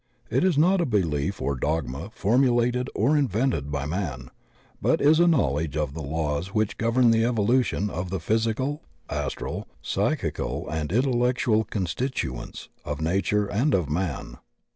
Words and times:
It 0.31 0.43
is 0.43 0.57
not 0.57 0.81
a 0.81 0.85
beUef 0.87 1.39
or 1.39 1.55
dogma 1.55 2.09
formulated 2.15 2.89
or 2.95 3.15
invented 3.15 3.69
by 3.71 3.85
man, 3.85 4.31
but 4.81 4.99
is 4.99 5.19
a 5.19 5.27
knowledge 5.27 5.77
of 5.77 5.93
the 5.93 6.01
laws 6.01 6.55
which 6.55 6.79
govern 6.79 7.11
the 7.11 7.23
evolution 7.23 7.87
of 7.91 8.09
the 8.09 8.19
physical, 8.19 8.81
astral, 9.11 9.67
psychical, 9.79 10.67
and 10.67 10.89
inteUectual 10.89 11.69
constituents 11.69 12.67
of 12.83 12.99
nature 12.99 13.45
and 13.45 13.75
of 13.75 13.91
man. 13.91 14.37